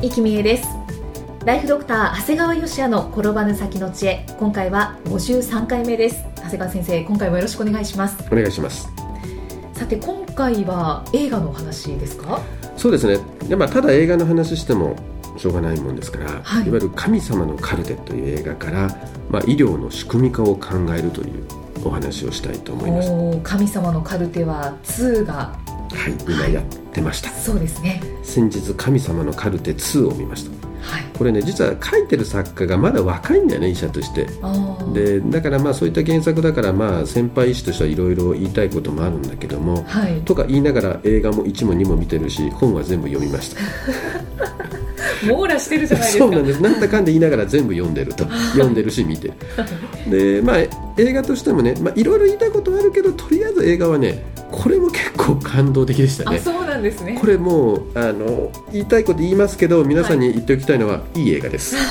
[0.00, 0.68] 生きみえです。
[1.44, 4.26] ライフドクター長谷川芳也の転ばぬ先の知恵。
[4.38, 6.24] 今回は53回目です。
[6.36, 8.16] 長谷川先生今回もよろしくお願いします。
[8.30, 8.88] お願いします。
[9.72, 12.40] さて今回は映画のお話ですか？
[12.76, 13.18] そうですね。
[13.48, 14.94] で、まあ、ただ映画の話しても
[15.36, 16.66] しょうがないもんですから、はい。
[16.66, 18.88] い、わゆる「神様のカルテ」という映画から、
[19.30, 21.44] まあ、医療の仕組み化を考えるという
[21.84, 23.10] お話をしたいと思います。
[23.42, 25.56] 神様のカルテは2が
[25.96, 27.30] い、今やってました。
[27.30, 28.02] そうですね。
[28.22, 30.68] 先日「神様のカルテ2」を見ました。
[30.82, 31.04] はい。
[31.16, 34.26] これね実は書いてる作家がまだ若いんだよね医者として。
[34.92, 40.20] でだからまあそういった原作だからまあ先輩医師としてはいろいろ言いたいこともあるんだけどもはい。
[40.22, 43.60] とか言いながら映画も1も2も見てるし本は全部読みました。
[45.26, 46.24] 網羅してるじゃないですか。
[46.24, 46.62] そうなんです。
[46.62, 48.24] なんだかんだ言いながら全部読んでると。
[48.52, 49.34] 読んでるし見てる。
[50.10, 50.58] でまあ
[50.96, 56.36] 映画としてもねまあいろいろ言いたいことはあるけどとりあえず映画はねこれも結構感動的でしたね。
[56.38, 57.18] あそうなんですね。
[57.20, 61.76] これもうあの言いたいこと言いますけど皆さんに言っておきたいのは、い、い映画です。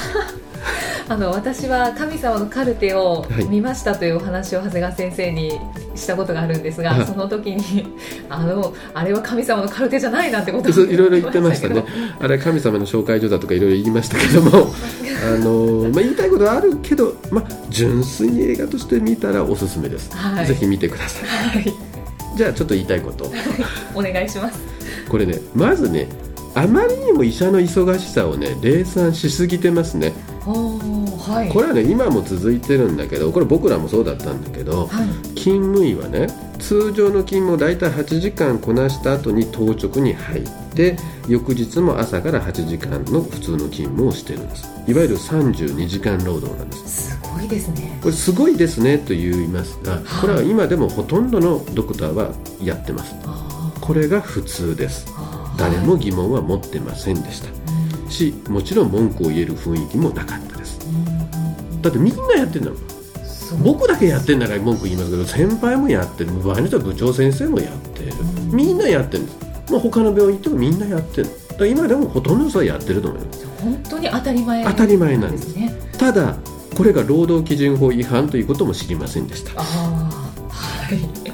[1.09, 3.45] あの私は神様のカルテをはい。
[3.45, 5.58] 見ましたというお話を長谷川先生に
[5.95, 7.05] したことがあるんですが、はい。
[7.05, 7.88] その時に
[8.30, 11.86] あのあれは神様のカルテじゃないなんてこといろいろ言ってましたね。
[12.19, 14.73] あれ神様の紹介所だとかいろいろ言いましたけども
[15.25, 20.45] あの、まあ、言いたいことはあるけど、まあ、純粋に映画として見たらおすすめです、はい。
[20.45, 21.30] ぜひ見てください。
[21.30, 21.86] はい
[22.38, 23.31] じゃあちょっと言いたいこと。
[23.93, 24.59] お願いします。
[25.09, 26.07] これねまずね
[26.53, 30.14] あまりにも医者の忙しさをね冷算しすぎてますね
[31.27, 31.49] はい。
[31.49, 35.08] これはね今も続いてるんだけどこれ僕らもそうだったんだけどはい。
[35.36, 36.27] 勤務医はね
[36.60, 44.67] 通常の勤務を大体8時間こなした後に当直に入って翌日も朝から8時間の普通の勤務をしてるんです。
[44.87, 47.11] いわゆる32時間労働なんです。
[47.11, 47.99] すごいですね。
[48.02, 53.16] これすごいですねと言いますがこれは今でもほとんどのドクターはやってます。
[53.82, 55.08] これが普通です。
[55.58, 57.49] 誰も疑問は持ってませんでした。
[57.49, 58.10] うん。
[58.10, 60.56] しもちろん文句を言える雰囲気もなかった
[61.82, 62.80] だってみんなやってんだもん
[63.64, 68.11] 僕だけやってんなら文句言いますけど先輩もやってる場合によっては部長先生もやってる。
[68.11, 68.55] うん。
[68.55, 75.55] みんなやってるんですもう他の病院行ってもみんなやってるだから今でもほとんどの人はやってると思います本当に当たり前当たり前なんです。
[75.55, 75.73] ね。
[75.98, 76.37] ただ
[76.76, 79.52] これが労働基準法違反ということも知りませんでした。
[79.60, 81.27] ああはい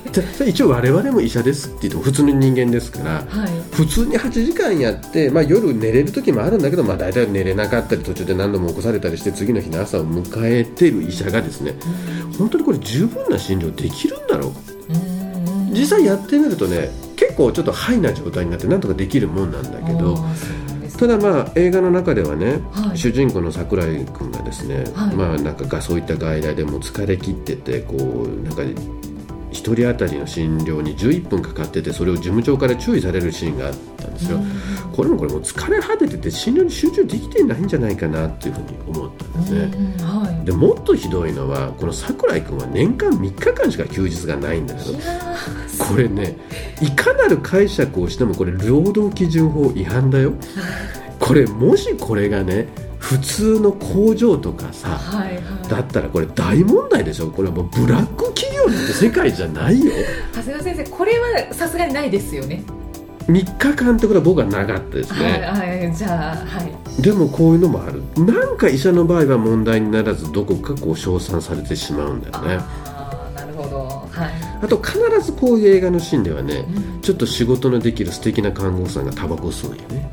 [0.46, 3.50] 一応我々も医者ですって言っても普通の人間ですからはい。
[3.72, 11.74] 普通に8時間やって、まあ、夜寝れる時もあるんだけど、まあ、大体寝れなかったり途中で何度も起こされたりして次の日の朝を迎えてる医者がですね
[12.38, 14.52] 本当にこれ十分な診療できるんだろう。
[14.54, 14.60] か
[14.90, 14.96] うん。
[14.98, 20.18] うん実際やってみるとね結構ちょっとハイな状態になってなんとかできるもんなんだけど
[21.00, 22.98] ただまあ映画の中ではね、はい。
[22.98, 25.16] 主人公の桜井君がですね、はい。
[25.16, 28.62] まあなんかがそういった外来でもう疲れ切っててこうなんか
[29.54, 34.40] 1人当たりの診療に11分かかっててそれを事務長から注意されるシーンがあったんですよ、
[34.92, 40.06] これもこれもう疲れ果ててて診療に集中できてないんじゃないかなっていうふうに思ったんですね、うん。
[40.06, 40.46] はい。
[40.46, 44.98] でもっとひどいのはこの桜井君は年間3日間しか休日がないんだけど
[45.86, 46.38] これね
[46.82, 50.34] いかなる解釈をしてもこれ労働基準法違反だよ。
[51.20, 52.68] これもしこれがね
[53.04, 55.44] 普通の工場とかさはいはい。
[55.70, 57.28] だったらこれ大問題でしょ？
[57.30, 59.92] これはもうブラック企業なんて世界じゃないよ。
[60.34, 62.64] 長谷川先生これはさすがにないですよね。
[63.28, 67.02] 3日間ってことは僕はなかったですはいねはいじゃあはい。
[67.02, 68.02] でもこういうのもある。
[68.26, 72.58] なんか医者の場合は問題にならずどこかこう称賛されてしまうんだよね。
[72.86, 73.80] ああなるほど。
[74.12, 74.32] はい。
[74.62, 76.66] あと必ずこういう映画のシーンではね
[76.96, 77.02] うん。
[77.02, 80.10] ちょっと仕事のできる素敵な看護婦さんがタバコ吸うんよね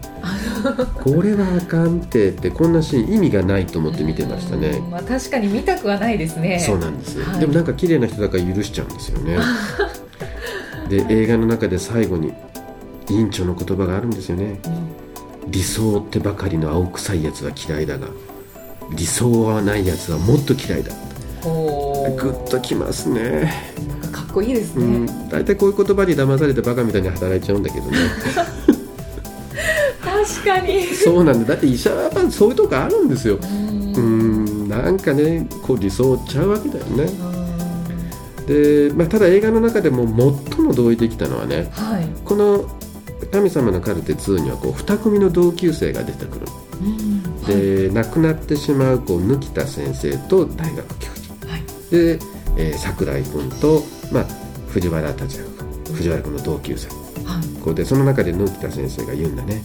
[1.02, 4.68] これはあかんってってこんなシーン意味がないと思って見てましたね。
[4.68, 6.58] うんまあ確かに見たくはないですね。
[6.58, 7.14] そうなんです。
[7.14, 7.40] よ、はい。
[7.40, 9.38] でもなんか綺麗な人だから許しちゃうんですよね。
[10.88, 12.32] で映画の中で最後に
[13.08, 14.60] 委員長の言葉があるんですよね。
[14.64, 15.50] うん。
[15.50, 18.06] 理想ってばかりの青臭いやつは嫌いだが
[18.94, 20.92] 理想はないやつはもっと嫌いだ。
[21.42, 23.52] グッときますね。
[24.02, 25.28] なんかかっこいいですうね、ん。
[25.28, 27.96] 大体こういう言葉に騙されてバカみたいに働いちゃうんだけどね
[30.30, 30.84] 確かに。
[30.86, 31.48] そうなんだ。
[31.50, 33.38] だって医者はやっぱそういうとこあるんですよ。
[33.42, 33.94] うん。
[33.94, 34.68] うん。
[34.68, 37.04] なんかねこう理想ちゃうわけだよね。
[37.04, 38.46] うん。
[38.46, 40.06] でまあ、ただ映画の中でも
[40.48, 42.08] 最も同意できたのはね、はい。
[42.24, 42.64] この
[43.32, 46.46] 「神様のカルテ2」にはこう2組の同級生が出てくる。
[46.80, 47.42] うん。
[47.42, 51.46] で、亡くなってしまうこう貫田先生と大学教授。
[51.46, 51.62] はい。
[51.90, 52.18] で、
[52.56, 53.82] えー桜井君と、
[54.12, 54.26] まあ、
[54.68, 55.48] 藤原達也
[55.86, 56.88] 君藤原君の同級生。
[57.24, 57.60] はい。
[57.62, 59.62] こうでその中で貫田先生が言うんだね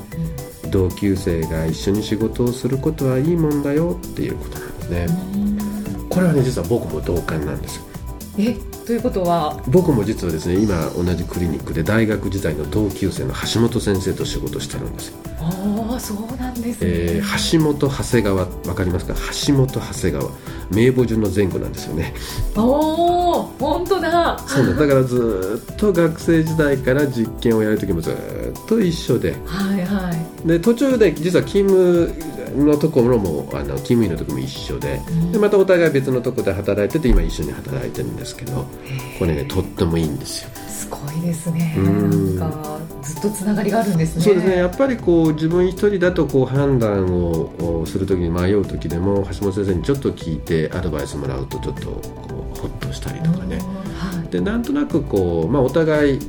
[0.70, 5.08] 同級生が一緒に仕事をすることはいいもんだよっていうことなんですね。
[6.10, 7.84] これはね実は僕も同感なんですよ。
[8.40, 8.75] え？
[8.86, 9.60] ということは？
[9.68, 19.16] 僕も実はですね今同じクリニックで大学時代の同級生の橋本先生と仕事してるんですよ、ああそうなんですね、えー橋本長谷川わかりますか？
[19.48, 20.32] 橋本長谷川。
[20.72, 22.14] 名簿順の前後なんですよね。
[22.56, 24.40] おお本当だ。
[24.48, 29.36] そうなんだからずーっと学生時代から実験をやる時もずーっと一緒で。
[29.46, 30.12] はいは
[30.44, 30.48] い。
[30.48, 32.12] で途中で実は勤務
[32.64, 38.68] のところもあの勤務医の時も一緒ででまたお互い別のところで働いてて今一緒に働いてるんですけど
[39.20, 40.50] これねとってもいいんですよ。
[40.76, 41.74] すごいですね。
[41.78, 42.38] うん。
[42.38, 44.24] なんかずっとつながりがあるんですね。
[44.24, 44.58] そうですね。
[44.58, 52.02] やっぱりこう自分一人だとこう判断をこうする時に迷う時でも橋本先生にちょっと聞いてアドバイスもらうとちょっとこ
[52.56, 53.60] うホッとしたりとかね。
[53.98, 54.30] はい。
[54.30, 56.20] でなんとなくこう、まあ、お互い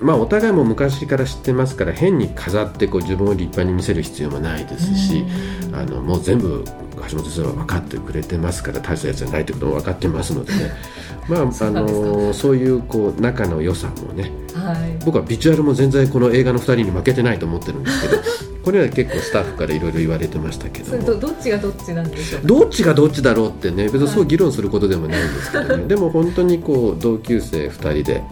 [0.00, 5.24] まあお互いも昔から知ってますから変に飾ってこう自分を立派に見せる必要もないですし
[5.68, 5.74] うん。
[5.74, 6.64] あのもう全部
[7.10, 10.70] 橋本先生は分かってくれてますから大したやつじゃないということも分かってますのでね。
[11.28, 14.32] まああのそういうこう仲の良さもね。
[14.54, 14.98] はい。
[15.04, 18.22] 僕はビジュアルも全然この映画の2人に負けてないと思ってるんですけど
[18.64, 21.02] これは結構スタッフからいろいろ言われてましたけども。
[21.02, 22.40] とどっちがどっちなんでしょう？
[22.42, 28.22] かどっちがどっちだろうってね別にそう議論することでもないんですけどね、でも本当にこう同級生2人ではい。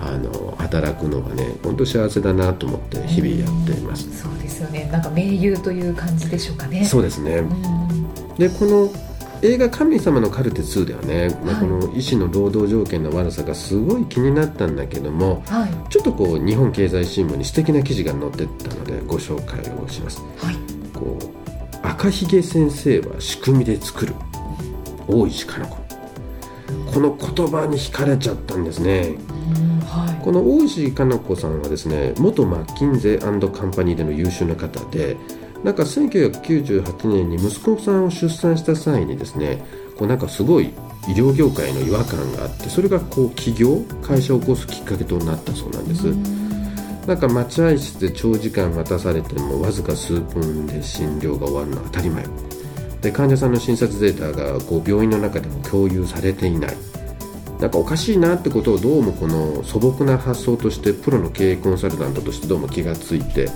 [0.00, 4.88] あの働くのがね本当幸せだなと思って日々やっています、そうですよね。
[4.90, 6.84] なんか盟友という感じでしょうかね。
[6.84, 7.36] そうですね。
[7.36, 7.84] うん
[8.38, 8.90] でこの
[9.42, 15.70] 映画「神様のカルテ2」ではね、まあ、はいこの医師の労働条件の悪さがすごい気になったんだけどもはい。
[15.90, 20.22] ちょっとこう日本経済新聞に素敵な記事が載ってったのでご紹介をします。
[20.38, 20.56] はい。
[20.92, 24.14] こう赤ひげ先生は仕組みで作る。
[25.06, 25.84] 大石かな子。
[26.92, 29.16] この言葉に惹かれちゃったんですね
[30.24, 35.18] この大石かな子さんはですね元マッキンゼーカンパニーでの優秀な方で
[35.62, 39.62] なんか1998年に息子さんを出産した際にですね
[39.98, 40.68] こうなんかすごい
[41.08, 46.04] 医療業界の違和感があってそれがこう起業会社を起こすきっかけとなったそうなんです。
[47.06, 52.24] なんか待合室で長時間待たされてもわずか数分で診療が終わるのは当たり前。
[53.02, 56.76] で患者さんの診察データがこう病院の中でも共有されていない
[57.60, 63.52] なんかおかしいなってことをどうもこの素朴な発想としてプロの経営コンサルタントとしてどうも気がついては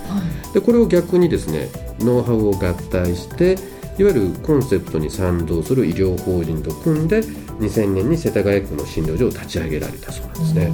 [0.51, 0.53] い。
[0.53, 1.69] でこれを逆にですね
[1.99, 3.53] ノウハウを合体して
[3.99, 10.65] いわゆるコンセプトに賛同する医療法人と組んで2000年に世田谷区の診療所を立ち上げられたそうなんですね、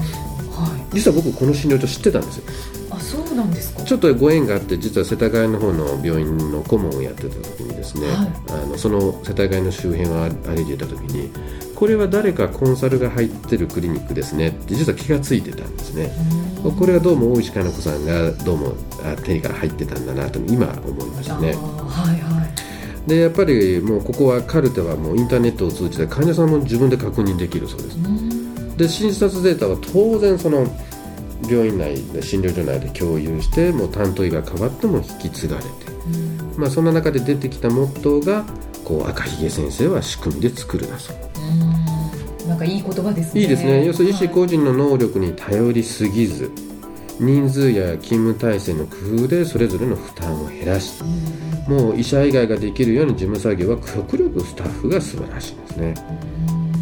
[0.51, 2.43] は実は僕この診療所知ってたんですよ。
[2.43, 2.47] い
[2.91, 3.83] あそうなんですか？
[3.83, 8.63] ちょっとご縁があって実は世田谷の方の病院の顧問をやってた時にですね、はい。
[8.63, 11.31] あのその世田谷の周辺を歩いていた時に
[11.75, 14.47] これは誰かコンサルが入ってるクリニックですね。
[14.47, 16.11] って実は気がついてたんですね。
[16.63, 16.75] うん。
[16.75, 18.73] これはどうも大石かな子さんがどうも
[19.03, 21.49] あ手から入ってたんだなと今思いましたね。
[21.49, 23.09] はいはい。
[23.09, 27.97] でやっぱりもうここはカルテはもうインターネットを通じて患者さんも自分で確認できるそうです。
[27.97, 28.77] うん。
[28.77, 30.65] で診察データは当然その
[31.49, 35.84] 病院内で診療所内で共有してもう担当医が変わっても引き継がれて、うん
[36.57, 38.45] まあ、そんな中で出てきたモットーが
[38.83, 41.17] こう赤ひげ先生は仕組みで作るだそう。
[42.43, 42.49] うん。
[42.49, 43.41] なんかいい言葉ですね。
[43.41, 43.85] いいですね。
[43.85, 46.51] 要するに医師はい個人の能力に頼りすぎず
[47.19, 51.01] 人数や勤務体制の工夫でそれぞれの負担を減らし
[51.67, 51.77] うん。
[51.77, 55.93] もう医者以外ができるような事務作業は極力スタッフが素晴らしいんですね。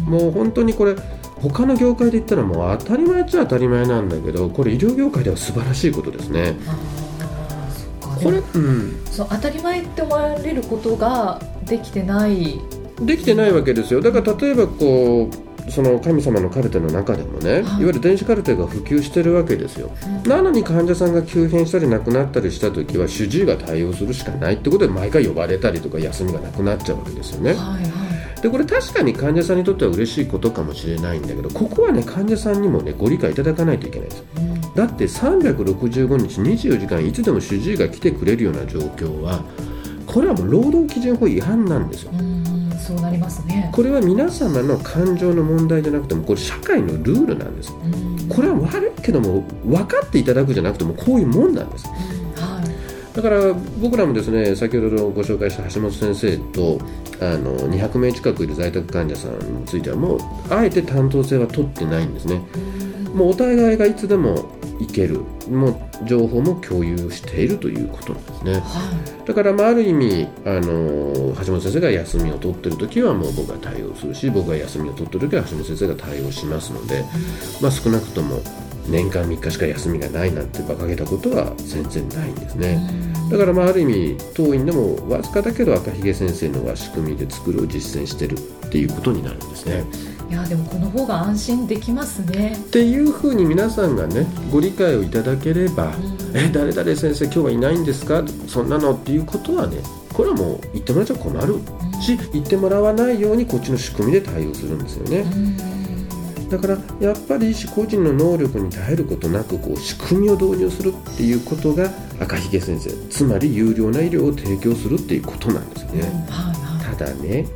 [0.06, 0.94] もう本当にこれ
[1.36, 6.56] 他の業界で言ったらもう当たり前っちゃ当たり前なんだけどこれ医療業界では素晴らしいことですね
[8.24, 12.60] これ、うん、そう当たり前って思われることができてない。
[13.00, 14.00] できてないわけですよ。
[14.00, 19.90] だから例えばこうその神様のカルテの中でもね、い、わゆる電子カルテが普及してるわけですよ、
[20.26, 27.54] なのに患者さんが急変したり亡くなったりした時は主治医が対応するしかないってことで毎回呼ばれたりとか休みがなくなっちゃうわけですよね。
[27.54, 28.42] はいはい。
[28.42, 39.44] でこれ確かに患者さんにとっては嬉しいことかもしれないんだけどここはね患者さんにもねご理解いただかないといけないんですうんだって365日24時間いつでも主治医が来てくれるような状況は
[40.06, 42.12] これはもう労働基準法違反なんですよ。
[42.12, 42.44] うん
[42.84, 43.70] そうなりますね。
[43.72, 47.72] これは皆様の感情の問題じゃなくてもこれ社会のルールなんです。
[47.72, 48.28] うん。
[48.28, 51.88] これは悪いけども分かっていただくじゃなくてもこういうもんなんです。
[51.88, 52.42] うん。
[52.42, 53.16] はい。
[53.16, 56.78] だから僕らもですね先ほどご紹介した橋本先生と
[57.20, 60.18] あの200名近くいる在宅患者さんについてはもう
[60.50, 62.42] あえて担当性は取ってないんですね。
[63.14, 65.70] もうお互いがいつでも行けるも
[66.02, 68.58] う情報も共有しているということなんですね、は
[69.24, 77.06] い、だからまあある意味あの橋本先生が休みを取ってる時はもう僕が対応するし僕が休みを取ってる時は橋本先生が対応しますので、うん、
[77.62, 78.40] まあ少なくとも
[78.88, 82.78] 年間3日しか休みがないなんて馬鹿げたことは全然ないんですね、
[83.30, 89.84] だからまあある意味当院でもわずかだけど赤ひげ先生のは仕組みで作るを実践してるっていうことになるんですね。
[90.30, 92.56] いやでもこの方が安心できますね。
[92.56, 95.92] っていうふうに皆さんがねご理解をいただければ
[96.34, 99.78] 「え誰々先生今日はいないんですか?」そんなのっていうことはね
[100.12, 101.58] これはもう言ってもらっちゃ困る。
[102.00, 105.24] し言ってもらわないようにこっちの仕組みで対応するんですよね。
[106.50, 111.90] だからやっぱり医師個人の能力に耐えることなくこう仕組みを導入するっていうことが
[112.20, 116.26] 赤ひげ先生つまり有料な医療を提供するっていうことなんですね、
[116.96, 117.46] ただね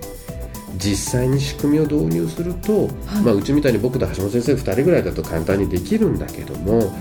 [0.78, 6.92] 実際に仕組みを導入すると、はい、まあ、うちみたいに僕と橋本先生2人ぐらいだと簡単にできるんだけども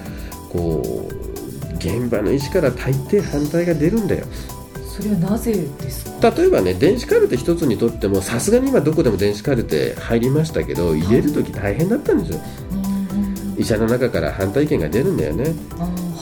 [0.50, 4.26] こう現場の医師から大抵反対が出るんだよ。
[4.98, 6.32] それはなぜですか？
[6.32, 12.40] 例えばね電子カルテ一つにとってもさすがに今どこでも電子カルテ入りましたけど入れる時大変だったんですよ、
[13.60, 15.54] 医者の中から反対意見が出るんだよね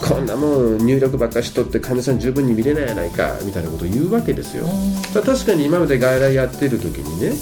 [0.07, 4.65] こんなもん入力ばっかしとって患者さん十分に見れないやないかみたいなことを言うわけですよ。
[5.13, 7.33] 確かに今まで外来やってる時にね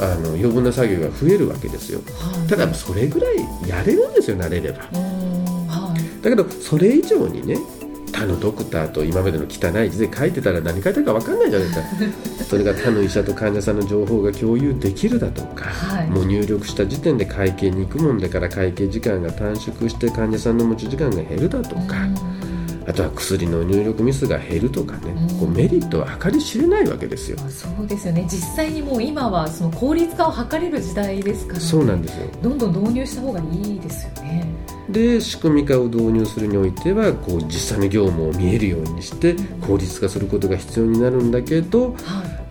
[0.00, 2.00] あの余分な作業が増えるわけですよ、
[2.48, 4.78] ただそれぐらいやれるんですよ慣れれば、
[6.22, 7.58] だけどそれ以上にね
[8.20, 21.96] 他のドクターと今までの汚い字で書いてたら何書いてるか分かんないじゃないですか それが他の医者と患者さんの情報が共有できるだとか、はい、もう入力した時点で会計に行くもんだから会計時間が短縮して患者さんの持ち時間が減るだとか。
[22.86, 27.38] あとは薬の入力ミスが減るとかね、こうメリットは計り知れないわけですよ。
[27.48, 28.26] そうですよね。
[28.28, 32.26] 実際にもう今はその効率化を図れる時代ですから、ね、そうなんですよ。
[32.42, 34.44] どんどん導入した方がいいですよね。
[34.92, 39.34] で仕組み化を導入するにおいてはこう実際の業務を見えるようにして
[39.66, 41.96] 効率化することが必要になるんだけど、は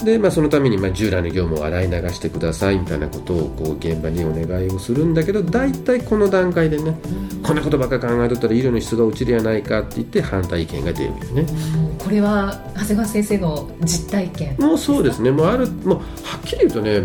[0.02, 6.98] い、でまあ、そのためにまあ従来の業務を洗い流してくださいみたいなことをこう現場にお願いをするんだけど大体この段階でね、
[7.34, 11.46] うん、こんなことばっか考えとったら医療の質が落ちるやないかって言って反対意見が出るよね。
[11.98, 14.56] これは長谷川先生の実体験。
[14.58, 15.32] もうそうですね。
[15.32, 17.02] もうあるもうはっきり言うとね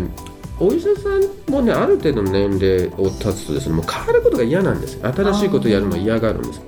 [0.59, 6.61] お医者さんもねある程度の年齢を経つとですねもう変わることが嫌なんです新しいことをやるのを嫌がるんです。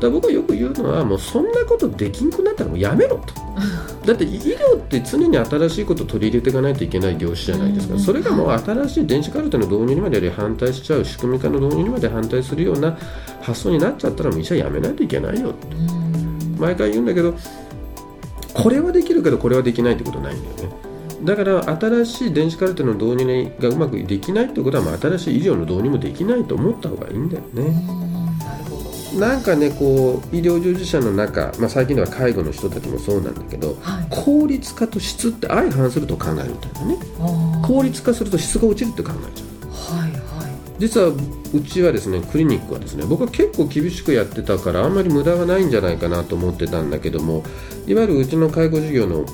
[0.00, 3.34] だから僕はよく言うのはもうそんなことできんくなったらもうやめろと。
[4.06, 12.96] だって医療って常に新しいことを取り入れていかないといけない業種じゃないですか、それがもう新しい電子カルテの導入にまで反対しちゃう仕組み化の導入にまで反対するような
[13.42, 15.52] 発想になっちゃったらもう医者辞めないといけないよ
[16.58, 17.34] 毎回言うんだけど
[18.54, 20.89] これはできるけどこれはできないってことないんだよね
[21.22, 28.10] だから新しい電子カルテの導入がうまくできないってことは、まあ、新しい医療の導入もできないと思った方がいいんだよね。
[29.18, 36.96] なんかねこう医療従事者の中、まあ、最近では介護の人たちもそうなんだけど、はい、効率化と質って相反すると考えるんだよね
[37.66, 39.48] 効率化すると質が落ちるって考えちゃう、
[40.80, 47.44] 実はうちはですねクリニックはですね僕は結構厳しくやってたからあんまり無駄がないんじゃないかなと思ってたんだけども
[47.86, 49.24] いわゆるうちの介護事業の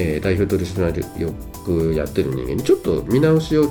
[0.00, 3.68] えー、代表取締役やってる人間にちょっと見直しを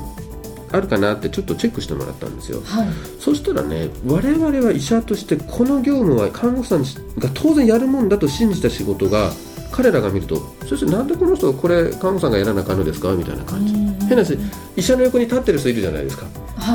[0.73, 6.83] あるかなってちょっとチェックしてもらったんですよ、はい、そしたらね我々は医者としてこの業務は看護師さん
[7.17, 9.31] が当然やるもんだと信じた仕事が
[9.71, 13.13] 彼らが見ると先生なんでこの人これ看護師さんがやらなあかんのですか？
[13.13, 13.73] みたいな感じ。
[13.73, 14.37] 変な話
[14.75, 16.25] 医者の横に立ってる人いるじゃないですか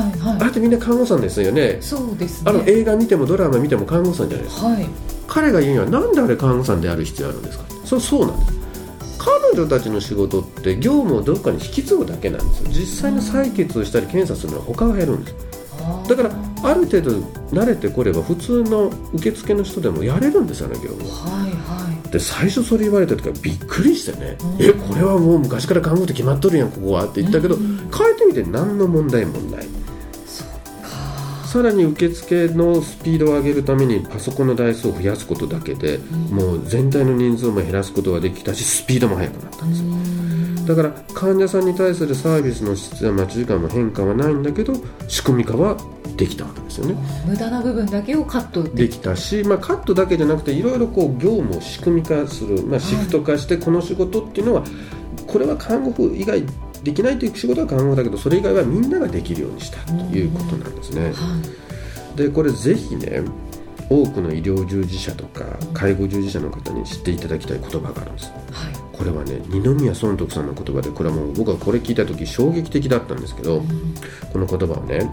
[0.01, 1.77] はいはい、あれってみんな看護師さんですよね。
[1.81, 4.87] そうです、ね、あの映画見てもドラマ見ても看護師さんじゃないですか、はい、
[5.27, 7.65] 彼が言うにはなんであれ看護師さんである必要あるんですか？
[7.85, 8.53] そうそうなんです。
[9.19, 12.69] 彼女たちの仕事って業務をどっかに引き継ぐだけなんですよ。
[12.71, 15.35] 実際の採血をしたり検査するのは他が減るんです。
[16.07, 16.31] だから
[16.63, 17.11] ある程度
[17.51, 21.47] 慣れてこれば普通の受付の人でもやれるんですよね業務は。
[21.47, 22.09] いはい。
[22.09, 27.05] で最初それ言われた時はびっくりしてね、えこれはもう昔から看護って決まっとるやんここは。
[27.05, 27.79] って言ったけど、変え
[28.17, 29.67] てみて何の問題もない
[31.53, 35.99] さらに受付のスピードを上げるためにパソコンの台数を増やすことだけで、
[36.31, 40.75] もう全体の人数も減らすことができたしスピードも速くなったんですよ。
[40.75, 44.73] だから患者さんに対するサービスの質や待ち時間も変化はないんだけど
[45.07, 45.77] 仕組み化は
[46.17, 46.95] できたわけですよね。
[47.27, 54.63] 無駄な部分だけをカットできたし、まあ、カットだけじゃなくていろいろこう業務を仕組み化する、まあ、シフト化してこの仕事っていうのは、
[55.27, 56.43] これは看護婦以外
[56.83, 61.13] できないという仕事は看護だけどそれ以外はみんなができるようにしたということなんですね。
[62.15, 63.21] でこれぜひね
[63.89, 73.95] 多くの医療従事者とか介護従事者の方に知っていただきたい言葉があるんです、はい、これはね二宮尊徳さんの言葉でこれはもう僕はこれ聞いた時衝撃的だったんですけど、うん、
[74.31, 75.09] この言葉はね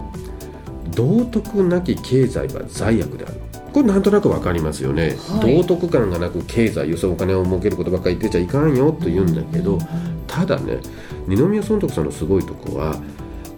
[0.95, 3.35] 道徳なき経済は罪悪である。
[3.73, 9.77] これなんとなく分かりますよね、はい、道徳感がなく経済要するにお金を儲けることばっかり言ってちゃいかんよと言うんだけど、
[10.27, 10.79] ただね
[11.27, 13.01] 二宮尊徳さんのすごいとこは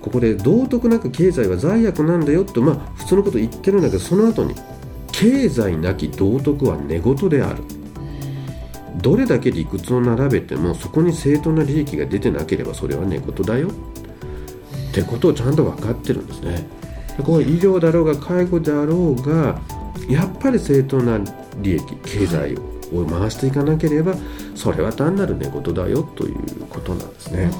[0.01, 4.55] ここで道徳なく経済は罪悪なんだよとまあ普通のこと言ってるんだけどその後に
[5.11, 7.63] 経済なき道徳は寝言である。
[8.97, 13.69] どれだけ理屈を並べてもそこに正当な利益が出てなければそれは寝言だよ。
[13.69, 16.67] ってことをちゃんと分かってるんですね。
[17.17, 19.59] でこの医療だろうが介護だろうが
[20.07, 21.19] やっぱり正当な
[21.57, 22.55] 利益経済
[22.93, 24.15] を回していかなければ
[24.55, 27.51] それは単なる寝言だよということなんですね。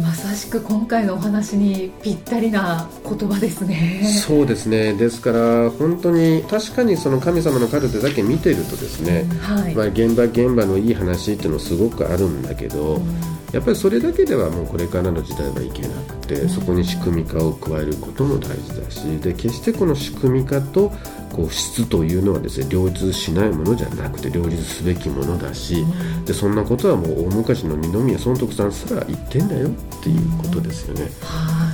[0.00, 4.02] まさしく今回のお話にぴったりな言葉ですね。
[4.04, 4.94] そうですね。
[4.94, 13.06] ですから本当に確かにその神様のカルテだけ見てるとですね、うんはい、まあ、現場現場のいい話っていうのすごくあるんだけど、うん、
[13.52, 20.92] やっぱりそれだけではもうこれからの時代はいけなくて、うん、そこに仕組み化を加えることも大事だしで決してこの仕組み化と
[21.32, 25.84] こう質というのはですね両立しないものじゃなくて両立すべきものだし、
[26.24, 29.72] でそんなことはもう大昔の二宮尊徳さんすら言ってんだよっ
[30.02, 31.08] ていうことですよね。
[31.22, 31.72] は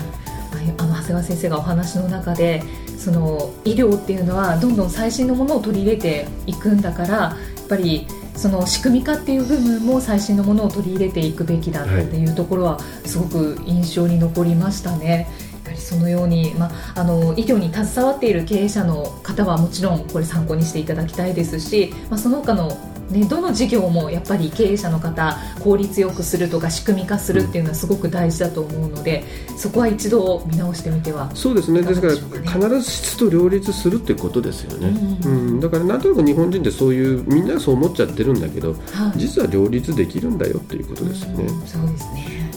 [0.62, 2.62] い、あの長谷川先生がお話の中で
[2.96, 15.20] その医療っていうのはどんどん最新のものを取り入れていくんだからやっぱりその仕組み化っていう部分も最新のものを取り入れていくべきだっていうところはすごく印象に残りましたね。
[15.20, 15.45] やは
[15.76, 22.76] りそのように、まあ、あの医療に携わっている経営者の方はもちろんこれ参考にしていただきたいですし、まあ、その他の
[23.10, 29.22] ね、どの事業もやっぱり経営者の方効率よくするとか仕組み化するっていうのはすごく大事だと思うので
[29.56, 31.82] そこは一度見直してみてはそうですね。
[31.82, 34.88] ですから必ず質と両立するっていうことですよね、
[35.24, 42.55] うん、うん、だからなんとなく日本人ってそういうみんなそう思っちゃってるんだけど、はい、実は両立できるんだよっていうことですよね、うん、そうですね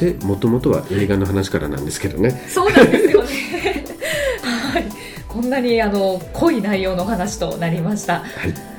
[0.00, 2.30] でもともとは映画の話からなんですけどね。
[2.48, 3.28] そうなんですよね。
[4.42, 4.84] はい。
[5.28, 8.24] こんなにあの濃い内容の話となりました、はい。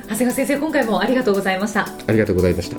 [0.02, 1.86] 長谷川先生今回もありがとうございました。
[2.06, 2.76] ありがとうございました。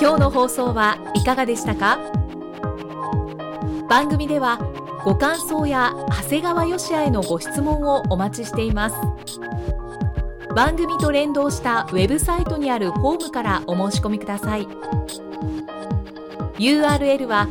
[0.00, 1.98] 今日の放送はいかがでしたか？
[3.88, 4.58] 番組では
[5.08, 8.96] ご感想や長谷川よしあへのご質問をお待ちしています。
[10.54, 14.68] 番組と連動したウェブサイトにあるホームからお申し込みください。
[16.58, 17.48] URL は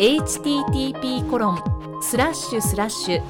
[0.00, 1.62] http コロン
[2.02, 3.22] スラッシュスラッシュ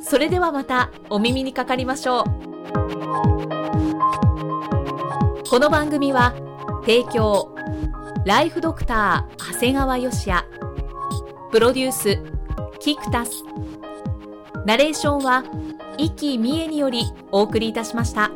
[0.00, 2.24] それではまたお耳にかかりましょう。
[5.48, 6.32] この番組は
[6.80, 7.54] 提供
[8.24, 10.48] ライフドクター長谷川芳也。
[11.52, 12.16] プロデュース
[12.80, 13.44] キクタス。
[14.64, 15.44] ナレーションは
[16.00, 18.30] 生きみえによりお送りいたしました。